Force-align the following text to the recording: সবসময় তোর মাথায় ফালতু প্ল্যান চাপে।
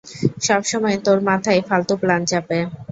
সবসময় 0.41 0.97
তোর 1.05 1.17
মাথায় 1.29 1.61
ফালতু 1.67 1.93
প্ল্যান 2.01 2.21
চাপে। 2.25 2.59